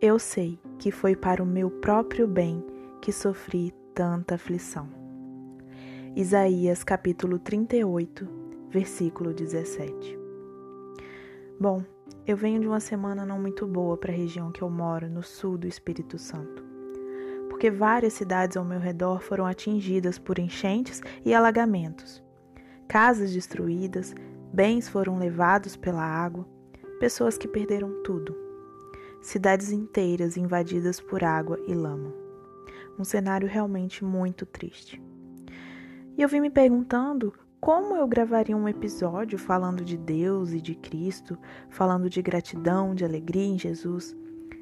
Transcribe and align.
Eu 0.00 0.16
sei 0.16 0.60
que 0.78 0.92
foi 0.92 1.16
para 1.16 1.42
o 1.42 1.46
meu 1.46 1.68
próprio 1.68 2.28
bem 2.28 2.64
que 3.02 3.10
sofri 3.10 3.74
tanta 3.92 4.36
aflição. 4.36 4.88
Isaías 6.14 6.84
capítulo 6.84 7.36
38, 7.36 8.28
versículo 8.70 9.34
17. 9.34 10.16
Bom, 11.58 11.82
eu 12.24 12.36
venho 12.36 12.60
de 12.60 12.68
uma 12.68 12.78
semana 12.78 13.26
não 13.26 13.40
muito 13.40 13.66
boa 13.66 13.96
para 13.96 14.12
a 14.12 14.14
região 14.14 14.52
que 14.52 14.62
eu 14.62 14.70
moro, 14.70 15.10
no 15.10 15.24
sul 15.24 15.58
do 15.58 15.66
Espírito 15.66 16.16
Santo. 16.16 16.62
Porque 17.50 17.68
várias 17.68 18.12
cidades 18.12 18.56
ao 18.56 18.64
meu 18.64 18.78
redor 18.78 19.20
foram 19.20 19.46
atingidas 19.46 20.16
por 20.16 20.38
enchentes 20.38 21.02
e 21.24 21.34
alagamentos. 21.34 22.22
Casas 22.86 23.32
destruídas, 23.32 24.14
bens 24.52 24.88
foram 24.88 25.18
levados 25.18 25.74
pela 25.74 26.04
água, 26.04 26.46
pessoas 27.00 27.36
que 27.36 27.48
perderam 27.48 28.00
tudo. 28.04 28.47
Cidades 29.20 29.72
inteiras 29.72 30.36
invadidas 30.36 31.00
por 31.00 31.24
água 31.24 31.58
e 31.66 31.74
lama. 31.74 32.14
Um 32.98 33.04
cenário 33.04 33.48
realmente 33.48 34.04
muito 34.04 34.46
triste. 34.46 35.02
E 36.16 36.22
eu 36.22 36.28
vim 36.28 36.40
me 36.40 36.50
perguntando 36.50 37.32
como 37.60 37.96
eu 37.96 38.06
gravaria 38.06 38.56
um 38.56 38.68
episódio 38.68 39.38
falando 39.38 39.84
de 39.84 39.96
Deus 39.96 40.52
e 40.52 40.60
de 40.60 40.74
Cristo, 40.74 41.36
falando 41.68 42.08
de 42.08 42.22
gratidão, 42.22 42.94
de 42.94 43.04
alegria 43.04 43.46
em 43.46 43.58
Jesus, 43.58 44.16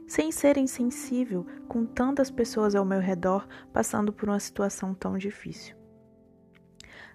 sem 0.06 0.32
ser 0.32 0.56
insensível 0.56 1.46
com 1.68 1.84
tantas 1.84 2.30
pessoas 2.30 2.74
ao 2.74 2.84
meu 2.84 3.00
redor 3.00 3.46
passando 3.72 4.12
por 4.12 4.28
uma 4.28 4.40
situação 4.40 4.94
tão 4.94 5.18
difícil. 5.18 5.76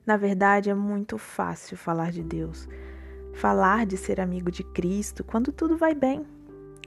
Na 0.05 0.17
verdade, 0.17 0.69
é 0.69 0.73
muito 0.73 1.17
fácil 1.17 1.77
falar 1.77 2.11
de 2.11 2.23
Deus, 2.23 2.67
falar 3.33 3.85
de 3.85 3.97
ser 3.97 4.19
amigo 4.19 4.51
de 4.51 4.63
Cristo 4.63 5.23
quando 5.23 5.51
tudo 5.51 5.77
vai 5.77 5.95
bem, 5.95 6.25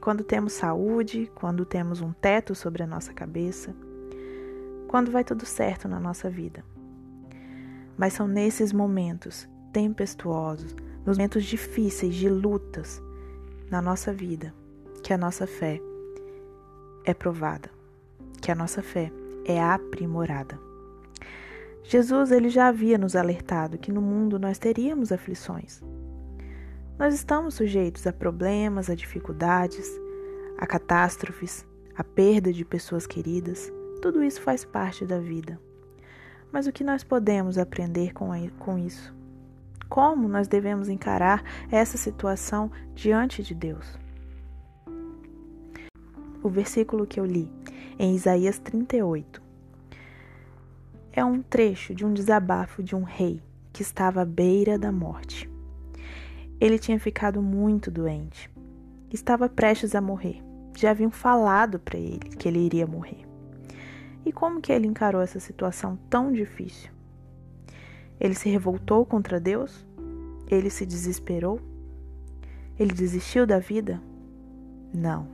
quando 0.05 0.23
temos 0.23 0.53
saúde, 0.53 1.33
quando 1.35 1.65
temos 1.65 2.03
um 2.03 2.13
teto 2.13 2.55
sobre 2.55 2.83
a 2.83 2.87
nossa 2.87 3.15
cabeça, 3.15 3.75
quando 4.87 5.11
vai 5.11 5.25
tudo 5.25 5.47
certo 5.47 5.89
na 5.89 5.99
nossa 5.99 6.29
vida. 6.29 6.63
Mas 7.97 8.13
são 8.13 8.29
nesses 8.29 8.71
momentos 8.71 9.49
tempestuosos, 9.73 10.77
nos 11.07 11.17
momentos 11.17 11.43
difíceis 11.43 12.15
de 12.15 12.29
lutas 12.29 13.03
na 13.71 13.81
nossa 13.81 14.13
vida, 14.13 14.53
que 15.03 15.11
a 15.11 15.17
nossa 15.17 15.47
fé 15.47 15.81
é 17.07 17.15
provada, 17.15 17.71
que 18.43 18.51
a 18.51 18.55
nossa 18.55 18.83
fé 18.83 19.11
é 19.47 19.59
aprimorada. 19.59 20.61
Jesus 21.83 22.31
ele 22.31 22.51
já 22.51 22.69
havia 22.69 22.99
nos 22.99 23.17
alertado 23.17 23.79
que 23.79 23.91
no 23.91 24.03
mundo 24.03 24.39
nós 24.39 24.59
teríamos 24.59 25.11
aflições. 25.11 25.83
Nós 26.97 27.13
estamos 27.13 27.55
sujeitos 27.55 28.07
a 28.07 28.13
problemas, 28.13 28.89
a 28.89 28.95
dificuldades, 28.95 29.91
a 30.57 30.65
catástrofes, 30.65 31.67
a 31.97 32.05
perda 32.05 32.53
de 32.53 32.65
pessoas 32.65 33.05
queridas. 33.05 33.73
Tudo 34.01 34.23
isso 34.23 34.41
faz 34.41 34.65
parte 34.65 35.05
da 35.05 35.19
vida. 35.19 35.61
Mas 36.53 36.69
o 36.69 36.73
que 36.73 36.85
nós 36.85 37.03
podemos 37.03 37.59
aprender 37.59 38.13
com, 38.13 38.33
isso? 38.79 39.13
Como 39.89 40.29
nós 40.29 40.47
devemos 40.47 40.89
encarar 40.89 41.43
essa 41.69 41.99
situação 41.99 42.71
diante 42.95 43.43
de 43.43 43.57
Deus? 43.57 43.99
O 46.45 46.49
versículo 46.49 47.09
que 47.09 47.19
eu 47.19 47.25
li 47.25 47.51
em 47.99 48.15
Isaías 48.15 48.61
38 48.61 49.43
é 51.13 51.25
um 51.25 51.43
trecho 51.43 51.93
de 51.93 52.07
um 52.07 52.13
desabafo 52.13 52.85
de 52.85 52.95
um 52.95 53.03
rei 53.03 53.43
que 53.73 53.83
estava 53.83 54.23
à 54.23 54.25
beira 54.25 54.79
da 54.79 54.93
morte. 54.93 55.53
Ele 56.61 56.79
tinha 56.79 56.99
ficado 56.99 57.43
muito 57.43 57.91
doente, 57.91 58.51
estava 59.11 59.49
prestes 59.49 59.95
a 59.95 60.01
morrer. 60.01 60.43
Já 60.77 60.91
haviam 60.91 61.11
falado 61.11 61.79
para 61.79 61.99
ele 61.99 62.19
que 62.19 62.49
ele 62.49 62.59
iria 62.59 62.87
morrer. 62.87 63.25
E 64.27 64.33
como 64.33 64.61
que 64.61 64.73
ele 64.73 64.87
encarou 64.87 65.21
essa 65.21 65.39
situação 65.39 65.99
tão 66.09 66.33
difícil? 66.33 66.91
Ele 68.19 68.35
se 68.35 68.49
revoltou 68.49 69.05
contra 69.05 69.39
Deus? 69.39 69.87
Ele 70.51 70.71
se 70.71 70.87
desesperou? 70.87 71.61
Ele 72.79 72.93
desistiu 72.93 73.47
da 73.47 73.59
vida? 73.59 74.01
Não. 74.93 75.29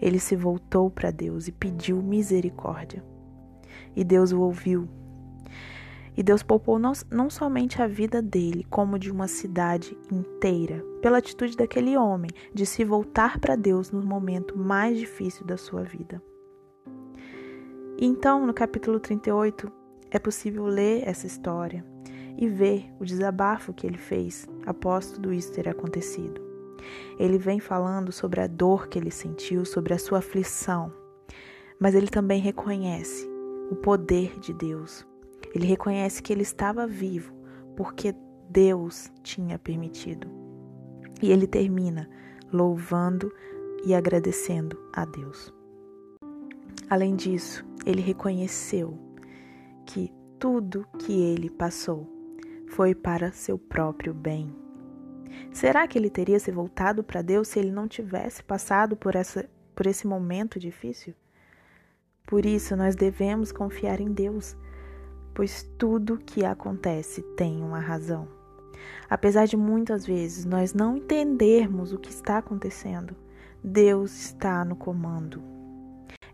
Ele 0.00 0.18
se 0.18 0.36
voltou 0.36 0.90
para 0.90 1.10
Deus 1.10 1.48
e 1.48 1.52
pediu 1.52 2.02
misericórdia. 2.02 3.02
E 3.94 4.04
Deus 4.04 4.32
o 4.32 4.40
ouviu. 4.40 4.88
E 6.16 6.22
Deus 6.22 6.42
poupou 6.42 6.78
não, 6.78 6.92
não 7.10 7.28
somente 7.28 7.82
a 7.82 7.86
vida 7.86 8.22
dele, 8.22 8.66
como 8.70 8.98
de 8.98 9.10
uma 9.10 9.28
cidade 9.28 9.96
inteira, 10.10 10.82
pela 11.02 11.18
atitude 11.18 11.56
daquele 11.56 11.96
homem 11.96 12.30
de 12.54 12.64
se 12.64 12.84
voltar 12.84 13.38
para 13.38 13.54
Deus 13.54 13.90
no 13.90 14.02
momento 14.02 14.56
mais 14.56 14.98
difícil 14.98 15.44
da 15.44 15.56
sua 15.56 15.82
vida. 15.82 16.22
Então, 17.98 18.46
no 18.46 18.54
capítulo 18.54 18.98
38, 18.98 19.70
é 20.10 20.18
possível 20.18 20.64
ler 20.66 21.06
essa 21.06 21.26
história 21.26 21.84
e 22.38 22.48
ver 22.48 22.90
o 23.00 23.04
desabafo 23.04 23.72
que 23.72 23.86
ele 23.86 23.98
fez 23.98 24.46
após 24.64 25.10
tudo 25.10 25.32
isso 25.32 25.52
ter 25.52 25.68
acontecido. 25.68 26.40
Ele 27.18 27.38
vem 27.38 27.58
falando 27.58 28.12
sobre 28.12 28.40
a 28.40 28.46
dor 28.46 28.88
que 28.88 28.98
ele 28.98 29.10
sentiu, 29.10 29.64
sobre 29.64 29.94
a 29.94 29.98
sua 29.98 30.18
aflição, 30.18 30.92
mas 31.80 31.94
ele 31.94 32.08
também 32.08 32.40
reconhece 32.40 33.28
o 33.70 33.76
poder 33.76 34.38
de 34.38 34.52
Deus. 34.52 35.06
Ele 35.56 35.64
reconhece 35.64 36.22
que 36.22 36.30
ele 36.30 36.42
estava 36.42 36.86
vivo 36.86 37.32
porque 37.74 38.14
Deus 38.50 39.10
tinha 39.22 39.58
permitido. 39.58 40.28
E 41.22 41.32
ele 41.32 41.46
termina 41.46 42.06
louvando 42.52 43.32
e 43.86 43.94
agradecendo 43.94 44.78
a 44.92 45.06
Deus. 45.06 45.50
Além 46.90 47.16
disso, 47.16 47.64
ele 47.86 48.02
reconheceu 48.02 48.98
que 49.86 50.12
tudo 50.38 50.86
que 50.98 51.18
ele 51.22 51.48
passou 51.48 52.06
foi 52.68 52.94
para 52.94 53.32
seu 53.32 53.58
próprio 53.58 54.12
bem. 54.12 54.54
Será 55.54 55.88
que 55.88 55.98
ele 55.98 56.10
teria 56.10 56.38
se 56.38 56.50
voltado 56.50 57.02
para 57.02 57.22
Deus 57.22 57.48
se 57.48 57.58
ele 57.58 57.70
não 57.70 57.88
tivesse 57.88 58.44
passado 58.44 58.94
por, 58.94 59.16
essa, 59.16 59.48
por 59.74 59.86
esse 59.86 60.06
momento 60.06 60.60
difícil? 60.60 61.14
Por 62.26 62.44
isso, 62.44 62.76
nós 62.76 62.94
devemos 62.94 63.52
confiar 63.52 64.02
em 64.02 64.12
Deus, 64.12 64.54
pois 65.36 65.62
tudo 65.76 66.16
que 66.16 66.46
acontece 66.46 67.20
tem 67.36 67.62
uma 67.62 67.78
razão. 67.78 68.26
Apesar 69.08 69.46
de 69.46 69.54
muitas 69.54 70.06
vezes 70.06 70.46
nós 70.46 70.72
não 70.72 70.96
entendermos 70.96 71.92
o 71.92 71.98
que 71.98 72.08
está 72.08 72.38
acontecendo, 72.38 73.14
Deus 73.62 74.12
está 74.12 74.64
no 74.64 74.74
comando. 74.74 75.42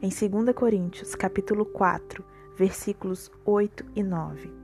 Em 0.00 0.08
2 0.08 0.54
Coríntios, 0.54 1.16
capítulo 1.16 1.66
4, 1.66 2.24
versículos 2.56 3.28
8 3.44 3.84
e 3.96 4.04
9, 4.04 4.54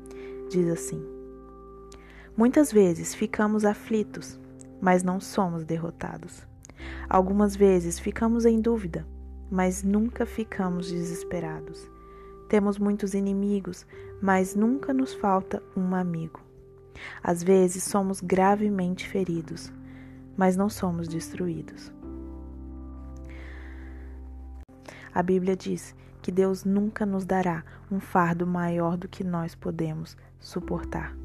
diz 0.48 0.68
assim: 0.68 1.04
Muitas 2.36 2.72
vezes 2.72 3.16
ficamos 3.16 3.64
aflitos, 3.64 4.38
mas 4.80 5.02
não 5.02 5.18
somos 5.18 5.64
derrotados. 5.64 6.46
Algumas 7.08 7.56
vezes 7.56 7.98
ficamos 7.98 8.46
em 8.46 8.60
dúvida, 8.60 9.04
mas 9.50 9.82
nunca 9.82 10.24
ficamos 10.24 10.92
desesperados. 10.92 11.97
Temos 12.48 12.78
muitos 12.78 13.12
inimigos, 13.12 13.86
mas 14.22 14.54
nunca 14.54 14.92
nos 14.94 15.12
falta 15.14 15.62
um 15.76 15.94
amigo. 15.94 16.40
Às 17.22 17.42
vezes 17.42 17.84
somos 17.84 18.20
gravemente 18.20 19.06
feridos, 19.06 19.72
mas 20.36 20.56
não 20.56 20.68
somos 20.68 21.06
destruídos. 21.06 21.92
A 25.14 25.22
Bíblia 25.22 25.56
diz 25.56 25.94
que 26.22 26.32
Deus 26.32 26.64
nunca 26.64 27.04
nos 27.04 27.24
dará 27.24 27.64
um 27.90 28.00
fardo 28.00 28.46
maior 28.46 28.96
do 28.96 29.08
que 29.08 29.24
nós 29.24 29.54
podemos 29.54 30.16
suportar. 30.40 31.16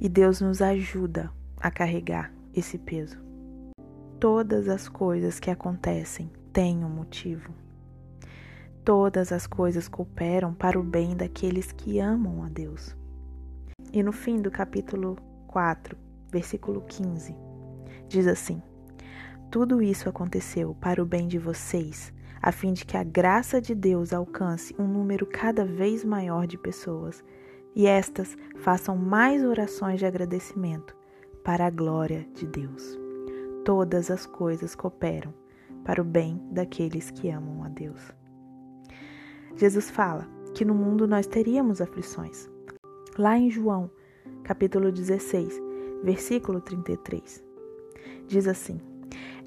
E 0.00 0.08
Deus 0.08 0.40
nos 0.40 0.60
ajuda 0.60 1.32
a 1.60 1.70
carregar 1.70 2.32
esse 2.54 2.78
peso. 2.78 3.18
Todas 4.20 4.68
as 4.68 4.88
coisas 4.88 5.40
que 5.40 5.50
acontecem 5.50 6.30
têm 6.52 6.84
um 6.84 6.88
motivo. 6.88 7.65
Todas 8.86 9.32
as 9.32 9.48
coisas 9.48 9.88
cooperam 9.88 10.54
para 10.54 10.78
o 10.78 10.82
bem 10.84 11.16
daqueles 11.16 11.72
que 11.72 11.98
amam 11.98 12.44
a 12.44 12.48
Deus. 12.48 12.96
E 13.92 14.00
no 14.00 14.12
fim 14.12 14.40
do 14.40 14.48
capítulo 14.48 15.16
4, 15.48 15.98
versículo 16.30 16.80
15, 16.82 17.34
diz 18.06 18.28
assim: 18.28 18.62
Tudo 19.50 19.82
isso 19.82 20.08
aconteceu 20.08 20.72
para 20.80 21.02
o 21.02 21.04
bem 21.04 21.26
de 21.26 21.36
vocês, 21.36 22.12
a 22.40 22.52
fim 22.52 22.72
de 22.72 22.84
que 22.84 22.96
a 22.96 23.02
graça 23.02 23.60
de 23.60 23.74
Deus 23.74 24.12
alcance 24.12 24.72
um 24.78 24.86
número 24.86 25.26
cada 25.26 25.64
vez 25.64 26.04
maior 26.04 26.46
de 26.46 26.56
pessoas 26.56 27.24
e 27.74 27.88
estas 27.88 28.36
façam 28.58 28.96
mais 28.96 29.42
orações 29.42 29.98
de 29.98 30.06
agradecimento 30.06 30.96
para 31.42 31.66
a 31.66 31.70
glória 31.70 32.24
de 32.34 32.46
Deus. 32.46 32.96
Todas 33.64 34.12
as 34.12 34.26
coisas 34.26 34.76
cooperam 34.76 35.34
para 35.84 36.00
o 36.00 36.04
bem 36.04 36.40
daqueles 36.52 37.10
que 37.10 37.28
amam 37.28 37.64
a 37.64 37.68
Deus. 37.68 38.14
Jesus 39.56 39.90
fala 39.90 40.28
que 40.54 40.66
no 40.66 40.74
mundo 40.74 41.08
nós 41.08 41.26
teríamos 41.26 41.80
aflições. 41.80 42.48
Lá 43.16 43.38
em 43.38 43.48
João, 43.48 43.90
capítulo 44.44 44.92
16, 44.92 45.60
versículo 46.02 46.60
33, 46.60 47.42
diz 48.26 48.46
assim: 48.46 48.78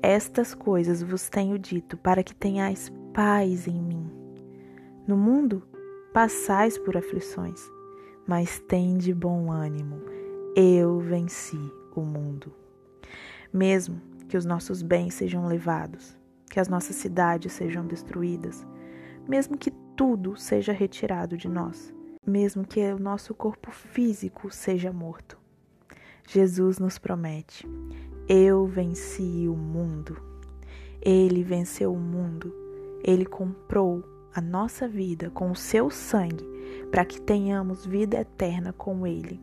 Estas 0.02 0.56
coisas 0.56 1.04
vos 1.04 1.30
tenho 1.30 1.60
dito 1.60 1.96
para 1.96 2.24
que 2.24 2.34
tenhais 2.34 2.92
paz 3.14 3.68
em 3.68 3.80
mim. 3.80 4.10
No 5.08 5.16
mundo 5.16 5.62
passais 6.12 6.76
por 6.76 6.98
aflições, 6.98 7.62
mas 8.28 8.60
tende 8.60 9.14
bom 9.14 9.52
ânimo. 9.52 10.02
Eu 10.56 11.00
venci 11.00 11.60
o 11.96 12.02
mundo. 12.02 12.52
Mesmo 13.54 14.02
que 14.28 14.38
os 14.38 14.46
nossos 14.46 14.82
bens 14.82 15.14
sejam 15.14 15.46
levados, 15.46 16.18
que 16.50 16.60
as 16.60 16.68
nossas 16.68 16.96
cidades 16.96 17.54
sejam 17.54 17.86
destruídas, 17.86 18.66
mesmo 19.28 19.56
que 19.56 19.72
tudo 20.00 20.38
seja 20.38 20.72
retirado 20.72 21.36
de 21.36 21.50
nós, 21.50 21.94
mesmo 22.25 22.66
que 22.66 22.80
o 22.94 22.98
nosso 22.98 23.34
corpo 23.34 23.69
físico 23.69 24.50
seja 24.50 24.94
morto. 24.94 25.38
Jesus 26.25 26.80
nos 26.80 26.98
promete: 26.98 27.68
Eu 28.25 28.66
venci 28.66 29.46
o 29.50 29.57
mundo. 29.57 30.16
Ele 31.01 31.44
venceu 31.44 31.94
o 31.94 32.00
mundo. 32.00 32.56
Ele 33.04 33.25
comprou 33.25 34.01
a 34.34 34.40
nossa 34.40 34.88
vida 34.88 35.30
com 35.31 35.51
o 35.51 35.56
seu 35.56 35.90
sangue 35.90 36.48
para 36.90 37.04
que 37.04 37.19
tenhamos 37.19 37.86
vida 37.86 38.22
eterna 38.22 38.72
com 38.72 39.06
Ele. 39.06 39.38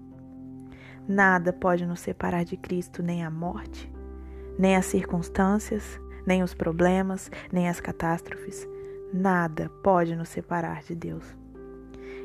Nada 1.06 1.52
pode 1.52 1.84
nos 1.84 2.00
separar 2.00 2.46
de 2.46 2.56
Cristo, 2.56 3.02
nem 3.02 3.22
a 3.22 3.30
morte, 3.30 3.92
nem 4.58 4.74
as 4.74 4.86
circunstâncias, 4.86 6.00
nem 6.26 6.42
os 6.42 6.54
problemas, 6.54 7.30
nem 7.52 7.68
as 7.68 7.78
catástrofes. 7.78 8.66
Nada 9.12 9.70
pode 9.82 10.14
nos 10.16 10.28
separar 10.28 10.82
de 10.82 10.94
Deus. 10.94 11.24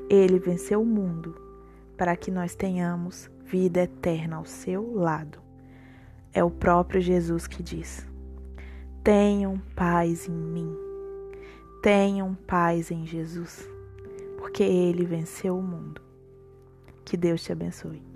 Ele 0.09 0.39
venceu 0.39 0.81
o 0.81 0.85
mundo 0.85 1.35
para 1.97 2.15
que 2.15 2.31
nós 2.31 2.55
tenhamos 2.55 3.29
vida 3.45 3.83
eterna 3.83 4.37
ao 4.37 4.45
seu 4.45 4.93
lado. 4.95 5.39
É 6.33 6.43
o 6.43 6.49
próprio 6.49 7.01
Jesus 7.01 7.47
que 7.47 7.61
diz: 7.61 8.07
Tenham 9.03 9.61
paz 9.75 10.27
em 10.27 10.31
mim. 10.31 10.75
Tenham 11.81 12.35
paz 12.35 12.91
em 12.91 13.05
Jesus, 13.05 13.67
porque 14.37 14.63
ele 14.63 15.05
venceu 15.05 15.57
o 15.57 15.63
mundo. 15.63 16.01
Que 17.03 17.17
Deus 17.17 17.43
te 17.43 17.51
abençoe. 17.51 18.10